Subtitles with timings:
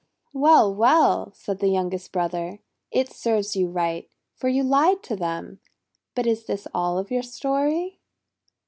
[0.33, 0.73] "Well!
[0.73, 2.59] WTell!' said the youngest brother.
[2.89, 5.59] 'It served you right, for you lied to them.
[6.15, 7.99] But is this all of your story?'